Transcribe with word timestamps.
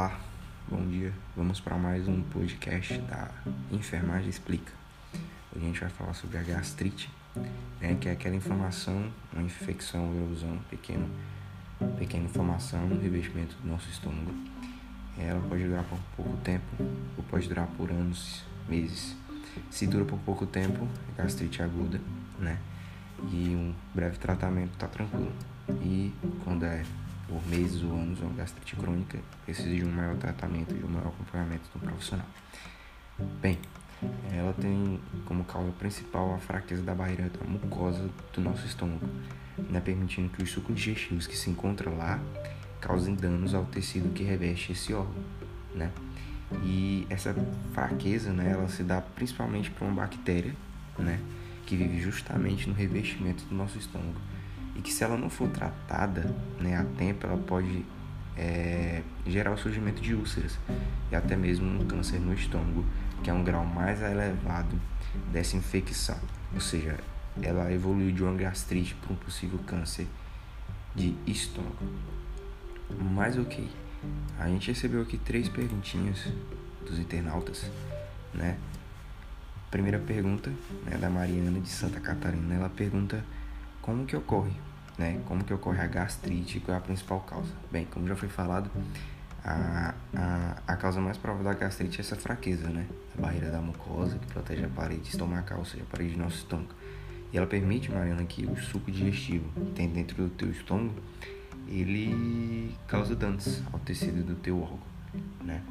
Olá, 0.00 0.18
bom 0.66 0.80
dia. 0.88 1.12
Vamos 1.36 1.60
para 1.60 1.76
mais 1.76 2.08
um 2.08 2.22
podcast 2.22 2.96
da 3.00 3.30
Enfermagem 3.70 4.30
Explica. 4.30 4.72
Hoje 5.54 5.62
a 5.62 5.68
gente 5.68 5.78
vai 5.78 5.90
falar 5.90 6.14
sobre 6.14 6.38
a 6.38 6.42
gastrite, 6.42 7.10
né, 7.78 7.98
que 8.00 8.08
é 8.08 8.12
aquela 8.12 8.34
inflamação, 8.34 9.12
uma 9.30 9.42
infecção, 9.42 10.06
uma 10.06 10.24
erosão, 10.24 10.58
pequeno, 10.70 11.06
pequena 11.98 12.24
inflamação 12.24 12.86
no 12.88 12.98
revestimento 12.98 13.54
do 13.56 13.68
nosso 13.68 13.90
estômago. 13.90 14.32
Ela 15.18 15.46
pode 15.46 15.64
durar 15.64 15.84
por 15.84 15.98
pouco 16.16 16.34
tempo 16.38 16.64
ou 17.18 17.24
pode 17.24 17.46
durar 17.46 17.66
por 17.66 17.90
anos, 17.90 18.42
meses. 18.70 19.14
Se 19.70 19.86
dura 19.86 20.06
por 20.06 20.18
pouco 20.20 20.46
tempo, 20.46 20.88
é 21.10 21.22
gastrite 21.22 21.62
aguda, 21.62 22.00
né? 22.38 22.58
E 23.30 23.54
um 23.54 23.74
breve 23.94 24.16
tratamento 24.16 24.78
tá 24.78 24.88
tranquilo. 24.88 25.34
E 25.82 26.10
quando 26.42 26.64
é 26.64 26.86
por 27.30 27.46
meses 27.46 27.80
ou 27.84 27.92
anos, 27.92 28.20
uma 28.20 28.32
gastrite 28.34 28.74
crônica 28.74 29.16
precisa 29.44 29.70
de 29.70 29.84
um 29.84 29.92
maior 29.92 30.16
tratamento 30.16 30.74
e 30.74 30.82
um 30.82 30.88
maior 30.88 31.06
acompanhamento 31.06 31.62
do 31.72 31.78
profissional. 31.78 32.26
Bem, 33.40 33.56
ela 34.32 34.52
tem 34.54 34.98
como 35.26 35.44
causa 35.44 35.70
principal 35.72 36.34
a 36.34 36.38
fraqueza 36.38 36.82
da 36.82 36.92
barreira 36.92 37.30
da 37.30 37.46
mucosa 37.46 38.10
do 38.34 38.40
nosso 38.40 38.66
estômago, 38.66 39.06
né, 39.70 39.80
permitindo 39.80 40.28
que 40.30 40.42
os 40.42 40.50
sucos 40.50 40.74
digestivos 40.74 41.28
que 41.28 41.36
se 41.36 41.48
encontram 41.48 41.96
lá 41.96 42.20
causem 42.80 43.14
danos 43.14 43.54
ao 43.54 43.64
tecido 43.66 44.12
que 44.12 44.24
reveste 44.24 44.72
esse 44.72 44.92
órgão, 44.92 45.22
né? 45.74 45.92
E 46.64 47.06
essa 47.08 47.32
fraqueza, 47.72 48.32
né, 48.32 48.50
ela 48.50 48.68
se 48.68 48.82
dá 48.82 49.00
principalmente 49.00 49.70
por 49.70 49.84
uma 49.84 50.02
bactéria, 50.02 50.56
né, 50.98 51.20
que 51.64 51.76
vive 51.76 52.00
justamente 52.00 52.68
no 52.68 52.74
revestimento 52.74 53.44
do 53.44 53.54
nosso 53.54 53.78
estômago 53.78 54.18
e 54.80 54.82
que 54.82 54.90
se 54.90 55.04
ela 55.04 55.18
não 55.18 55.28
for 55.28 55.46
tratada 55.50 56.34
né, 56.58 56.74
a 56.74 56.84
tempo, 56.96 57.26
ela 57.26 57.36
pode 57.36 57.84
é, 58.34 59.02
gerar 59.26 59.52
o 59.52 59.58
surgimento 59.58 60.00
de 60.00 60.14
úlceras 60.14 60.58
e 61.12 61.14
até 61.14 61.36
mesmo 61.36 61.68
um 61.68 61.86
câncer 61.86 62.18
no 62.18 62.32
estômago, 62.32 62.82
que 63.22 63.28
é 63.28 63.32
um 63.32 63.44
grau 63.44 63.62
mais 63.62 64.00
elevado 64.00 64.80
dessa 65.30 65.54
infecção. 65.54 66.18
Ou 66.54 66.60
seja, 66.62 66.98
ela 67.42 67.70
evoluiu 67.70 68.10
de 68.10 68.22
uma 68.22 68.32
gastrite 68.32 68.94
para 68.94 69.12
um 69.12 69.16
possível 69.16 69.58
câncer 69.66 70.06
de 70.96 71.14
estômago. 71.26 71.84
Mas 72.98 73.36
ok, 73.36 73.68
a 74.38 74.48
gente 74.48 74.68
recebeu 74.68 75.02
aqui 75.02 75.18
três 75.18 75.46
perguntinhas 75.46 76.26
dos 76.86 76.98
internautas, 76.98 77.70
né? 78.32 78.56
Primeira 79.70 79.98
pergunta 79.98 80.50
né, 80.86 80.96
da 80.96 81.10
Mariana 81.10 81.60
de 81.60 81.68
Santa 81.68 82.00
Catarina, 82.00 82.54
ela 82.54 82.70
pergunta 82.70 83.22
como 83.82 84.06
que 84.06 84.16
ocorre 84.16 84.52
né? 85.00 85.18
Como 85.26 85.42
que 85.42 85.52
ocorre 85.54 85.80
a 85.80 85.86
gastrite, 85.86 86.60
qual 86.60 86.74
é 86.74 86.78
a 86.78 86.82
principal 86.82 87.20
causa? 87.20 87.52
Bem, 87.72 87.86
como 87.86 88.06
já 88.06 88.14
foi 88.14 88.28
falado, 88.28 88.70
a, 89.42 89.94
a, 90.14 90.56
a 90.66 90.76
causa 90.76 91.00
mais 91.00 91.16
provável 91.16 91.44
da 91.44 91.54
gastrite 91.54 91.98
é 91.98 92.02
essa 92.02 92.16
fraqueza, 92.16 92.68
né? 92.68 92.86
A 93.16 93.22
barreira 93.22 93.50
da 93.50 93.60
mucosa 93.62 94.18
que 94.18 94.26
protege 94.26 94.62
a 94.62 94.68
parede 94.68 95.08
estomacal, 95.08 95.60
ou 95.60 95.64
seja, 95.64 95.84
a 95.84 95.86
parede 95.90 96.12
do 96.12 96.22
nosso 96.22 96.36
estômago. 96.36 96.74
E 97.32 97.38
ela 97.38 97.46
permite, 97.46 97.90
Mariana, 97.90 98.24
que 98.24 98.44
o 98.44 98.56
suco 98.56 98.90
digestivo 98.90 99.48
que 99.54 99.72
tem 99.72 99.88
dentro 99.88 100.16
do 100.16 100.28
teu 100.28 100.50
estômago, 100.50 101.00
ele 101.66 102.74
causa 102.86 103.16
danos 103.16 103.62
ao 103.72 103.78
tecido 103.78 104.22
do 104.22 104.34
teu 104.34 104.60
órgão, 104.60 104.80
né? 105.42 105.62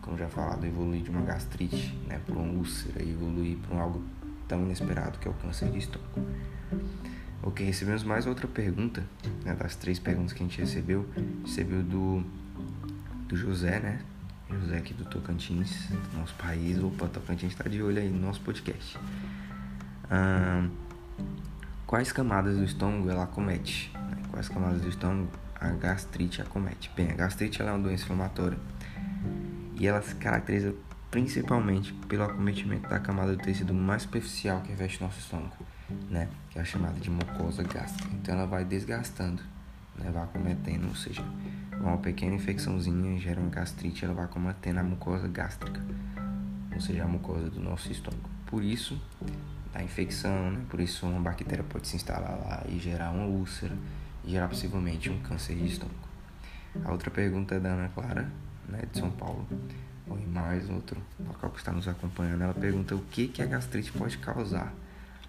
Como 0.00 0.18
já 0.18 0.28
falado, 0.28 0.66
evoluir 0.66 1.02
de 1.02 1.10
uma 1.10 1.20
gastrite, 1.20 1.96
né, 2.08 2.20
por 2.26 2.36
uma 2.36 2.52
úlcera, 2.52 3.00
evoluir 3.00 3.56
para 3.58 3.76
um 3.76 3.80
algo 3.80 4.02
tão 4.48 4.62
inesperado 4.62 5.18
que 5.20 5.28
é 5.28 5.30
o 5.30 5.34
câncer 5.34 5.70
de 5.70 5.78
estômago. 5.78 6.26
Ok, 7.44 7.66
recebemos 7.66 8.04
mais 8.04 8.24
outra 8.24 8.46
pergunta, 8.46 9.02
né, 9.44 9.52
das 9.52 9.74
três 9.74 9.98
perguntas 9.98 10.32
que 10.32 10.44
a 10.44 10.46
gente 10.46 10.60
recebeu. 10.60 11.04
Recebeu 11.44 11.82
do, 11.82 12.22
do 13.26 13.36
José, 13.36 13.80
né? 13.80 14.00
José 14.48 14.76
aqui 14.76 14.94
do 14.94 15.04
Tocantins, 15.04 15.88
do 15.88 16.18
nosso 16.18 16.34
país. 16.34 16.78
Opa, 16.80 17.08
Tocantins 17.08 17.52
está 17.52 17.68
de 17.68 17.82
olho 17.82 17.98
aí 17.98 18.08
no 18.08 18.20
nosso 18.20 18.40
podcast. 18.42 18.96
quais 21.84 22.12
camadas 22.12 22.56
do 22.56 22.64
estômago 22.64 23.10
ela 23.10 23.24
acomete? 23.24 23.90
Né? 23.92 24.22
Quais 24.30 24.48
camadas 24.48 24.80
do 24.80 24.88
estômago 24.88 25.28
a 25.58 25.70
gastrite 25.70 26.40
acomete? 26.40 26.92
Bem, 26.94 27.10
a 27.10 27.14
gastrite 27.14 27.60
é 27.60 27.64
uma 27.64 27.78
doença 27.78 28.04
inflamatória 28.04 28.58
e 29.80 29.86
ela 29.86 30.00
se 30.00 30.14
caracteriza 30.14 30.74
principalmente 31.10 31.92
pelo 32.08 32.22
acometimento 32.22 32.88
da 32.88 33.00
camada 33.00 33.34
do 33.34 33.42
tecido 33.42 33.74
mais 33.74 34.02
superficial 34.02 34.60
que 34.60 34.68
reveste 34.68 35.02
nosso 35.02 35.18
estômago 35.18 35.56
né? 36.10 36.28
Que 36.50 36.58
é 36.58 36.64
chamada 36.64 36.98
de 36.98 37.10
mucosa 37.10 37.62
gástrica. 37.62 38.14
Então 38.14 38.34
ela 38.34 38.46
vai 38.46 38.64
desgastando, 38.64 39.42
né? 39.96 40.10
Vai 40.10 40.22
acometendo, 40.22 40.88
ou 40.88 40.94
seja, 40.94 41.24
uma 41.80 41.98
pequena 41.98 42.34
infecçãozinha 42.34 43.18
gera 43.18 43.40
uma 43.40 43.50
gastrite, 43.50 44.04
ela 44.04 44.14
vai 44.14 44.24
acometendo 44.24 44.78
a 44.78 44.82
mucosa 44.82 45.26
gástrica, 45.28 45.80
ou 46.74 46.80
seja, 46.80 47.04
a 47.04 47.08
mucosa 47.08 47.50
do 47.50 47.60
nosso 47.60 47.90
estômago. 47.90 48.28
Por 48.46 48.62
isso, 48.62 49.00
a 49.74 49.82
infecção, 49.82 50.50
né? 50.50 50.64
Por 50.68 50.80
isso 50.80 51.06
uma 51.06 51.20
bactéria 51.20 51.64
pode 51.64 51.88
se 51.88 51.96
instalar 51.96 52.38
lá 52.38 52.64
e 52.68 52.78
gerar 52.78 53.10
uma 53.10 53.24
úlcera 53.24 53.76
e 54.24 54.30
gerar 54.30 54.48
possivelmente 54.48 55.10
um 55.10 55.18
câncer 55.20 55.56
de 55.56 55.66
estômago. 55.66 55.98
A 56.84 56.92
outra 56.92 57.10
pergunta 57.10 57.54
é 57.54 57.60
da 57.60 57.70
Ana 57.70 57.88
Clara, 57.88 58.30
né, 58.68 58.82
de 58.90 58.98
São 58.98 59.10
Paulo, 59.10 59.46
ou 60.08 60.18
em 60.18 60.26
mais 60.26 60.68
outro 60.70 61.00
local 61.26 61.50
que 61.50 61.58
está 61.58 61.72
nos 61.72 61.86
acompanhando. 61.86 62.42
Ela 62.42 62.54
pergunta 62.54 62.94
o 62.94 63.00
que, 63.10 63.28
que 63.28 63.42
a 63.42 63.46
gastrite 63.46 63.92
pode 63.92 64.18
causar 64.18 64.72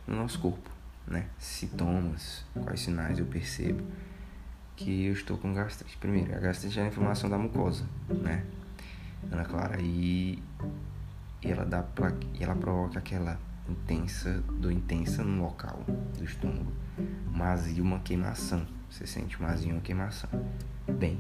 no 0.07 0.15
nosso 0.15 0.39
corpo, 0.39 0.69
né? 1.07 1.27
Sintomas, 1.37 2.45
quais 2.63 2.81
sinais 2.81 3.19
eu 3.19 3.25
percebo 3.25 3.83
que 4.75 5.05
eu 5.05 5.13
estou 5.13 5.37
com 5.37 5.53
gastrite. 5.53 5.97
Primeiro, 5.97 6.35
a 6.35 6.39
gastrite 6.39 6.79
é 6.79 6.83
a 6.83 6.87
inflamação 6.87 7.29
da 7.29 7.37
mucosa, 7.37 7.85
né? 8.09 8.43
Ana 9.31 9.45
Clara, 9.45 9.79
e, 9.79 10.41
e 11.41 11.51
ela 11.51 11.65
dá 11.65 11.85
e 12.33 12.43
ela 12.43 12.55
provoca 12.55 12.99
aquela 12.99 13.39
intensa, 13.69 14.43
do 14.59 14.71
intensa 14.71 15.23
no 15.23 15.43
local 15.43 15.83
do 16.17 16.23
estômago, 16.23 16.71
mas 17.31 17.77
e 17.77 17.81
uma 17.81 17.99
queimação. 17.99 18.65
Você 18.89 19.07
sente 19.07 19.41
mais 19.41 19.63
e 19.63 19.71
uma 19.71 19.81
queimação. 19.81 20.29
Bem, 20.99 21.19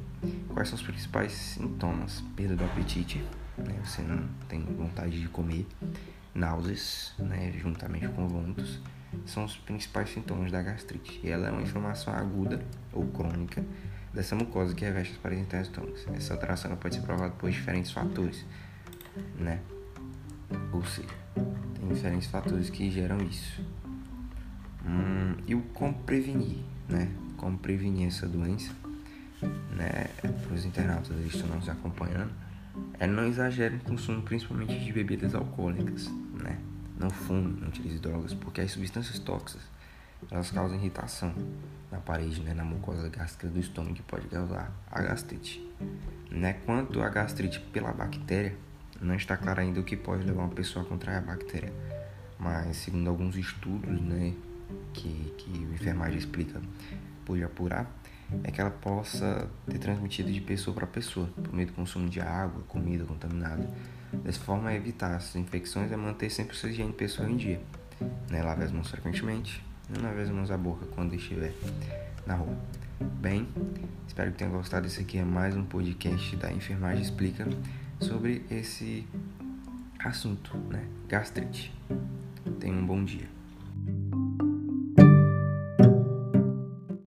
quais 0.49 0.69
são 0.69 0.77
os 0.77 0.83
principais 0.83 1.31
sintomas? 1.31 2.21
Perda 2.35 2.55
do 2.55 2.65
apetite, 2.65 3.23
né? 3.57 3.79
Você 3.83 4.01
não 4.01 4.27
tem 4.47 4.61
vontade 4.61 5.19
de 5.19 5.27
comer 5.27 5.65
náuseas, 6.33 7.13
né, 7.19 7.51
juntamente 7.51 8.07
com 8.09 8.27
vômitos, 8.27 8.79
são 9.25 9.45
os 9.45 9.57
principais 9.57 10.09
sintomas 10.09 10.51
da 10.51 10.61
gastrite. 10.61 11.19
E 11.23 11.29
ela 11.29 11.47
é 11.47 11.51
uma 11.51 11.61
inflamação 11.61 12.13
aguda 12.13 12.63
ou 12.91 13.05
crônica 13.07 13.63
dessa 14.13 14.35
mucosa 14.35 14.75
que 14.75 14.85
reveste 14.85 15.13
as 15.13 15.19
paredes 15.19 15.45
internas 15.45 15.67
do. 15.69 15.93
Essa 16.15 16.33
alteração 16.33 16.75
pode 16.75 16.95
ser 16.95 17.01
provocada 17.01 17.33
por 17.35 17.49
diferentes 17.49 17.91
fatores, 17.91 18.45
né? 19.37 19.59
Ou 20.71 20.85
seja, 20.85 21.07
tem 21.79 21.87
diferentes 21.89 22.27
fatores 22.29 22.69
que 22.69 22.91
geram 22.91 23.17
isso. 23.23 23.61
Hum, 24.85 25.35
e 25.47 25.55
o 25.55 25.61
como 25.73 25.93
prevenir, 26.03 26.57
né? 26.87 27.09
Como 27.37 27.57
prevenir 27.57 28.07
essa 28.07 28.27
doença, 28.27 28.71
né? 29.71 30.09
Para 30.21 30.53
os 30.53 30.65
internautas 30.65 31.15
que 31.17 31.35
estão 31.35 31.55
nos 31.55 31.67
acompanhando, 31.67 32.31
é 32.99 33.07
não 33.07 33.25
exagere 33.27 33.75
no 33.75 33.83
consumo 33.83 34.21
principalmente 34.21 34.77
de 34.79 34.91
bebidas 34.91 35.35
alcoólicas, 35.35 36.07
né? 36.41 36.59
Não 36.99 37.09
fume, 37.09 37.59
não 37.59 37.67
utilize 37.67 37.99
drogas, 37.99 38.33
porque 38.33 38.61
as 38.61 38.71
substâncias 38.71 39.19
tóxicas 39.19 39.63
elas 40.31 40.51
causam 40.51 40.77
irritação 40.77 41.33
na 41.91 41.99
parede, 41.99 42.41
né, 42.41 42.53
na 42.53 42.63
mucosa 42.63 43.07
gástrica 43.09 43.47
do 43.47 43.59
estômago 43.59 43.95
que 43.95 44.01
pode 44.03 44.27
causar 44.27 44.71
a 44.89 45.01
gastrite. 45.01 45.61
Né? 46.31 46.53
Quanto 46.65 47.01
à 47.01 47.09
gastrite 47.09 47.59
pela 47.59 47.91
bactéria, 47.91 48.55
não 49.01 49.15
está 49.15 49.37
claro 49.37 49.61
ainda 49.61 49.79
o 49.79 49.83
que 49.83 49.95
pode 49.95 50.23
levar 50.23 50.43
uma 50.43 50.53
pessoa 50.53 50.85
a 50.85 50.87
contrair 50.87 51.17
a 51.17 51.21
bactéria, 51.21 51.73
mas 52.39 52.77
segundo 52.77 53.09
alguns 53.09 53.35
estudos, 53.35 54.01
né, 54.01 54.33
que, 54.93 55.33
que 55.37 55.49
o 55.49 55.73
enfermagem 55.73 56.17
explica, 56.17 56.61
pode 57.25 57.43
apurar, 57.43 57.91
é 58.43 58.51
que 58.51 58.59
ela 58.59 58.71
possa 58.71 59.49
ter 59.69 59.77
transmitido 59.79 60.31
de 60.31 60.41
pessoa 60.41 60.73
para 60.73 60.87
pessoa, 60.87 61.27
por 61.27 61.53
meio 61.53 61.67
do 61.67 61.73
consumo 61.73 62.09
de 62.09 62.19
água, 62.19 62.63
comida 62.67 63.03
contaminada. 63.03 63.67
Dessa 64.23 64.39
forma, 64.39 64.73
evitar 64.73 65.15
essas 65.15 65.35
infecções 65.35 65.91
é 65.91 65.97
manter 65.97 66.29
sempre 66.29 66.55
sua 66.55 66.69
higiene 66.69 66.93
pessoal 66.93 67.29
em 67.29 67.37
dia. 67.37 67.61
Né? 68.29 68.41
Lave 68.43 68.63
as 68.63 68.71
mãos 68.71 68.89
frequentemente, 68.89 69.63
não 69.89 70.03
lave 70.03 70.21
as 70.21 70.29
mãos 70.29 70.51
à 70.51 70.57
boca 70.57 70.85
quando 70.93 71.15
estiver 71.15 71.53
na 72.25 72.35
rua. 72.35 72.57
Bem, 73.19 73.47
espero 74.07 74.31
que 74.31 74.37
tenha 74.37 74.49
gostado. 74.49 74.87
Esse 74.87 75.01
aqui 75.01 75.17
é 75.17 75.23
mais 75.23 75.55
um 75.55 75.63
podcast 75.63 76.35
da 76.37 76.51
Enfermagem 76.51 77.01
Explica 77.01 77.47
sobre 77.99 78.45
esse 78.49 79.07
assunto, 79.99 80.57
né? 80.69 80.85
Gastrite. 81.07 81.73
Tenha 82.59 82.73
um 82.73 82.85
bom 82.85 83.03
dia. 83.03 83.27